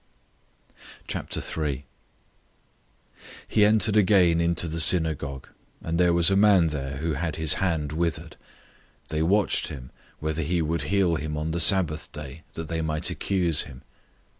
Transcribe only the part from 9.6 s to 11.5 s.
him, whether he would heal him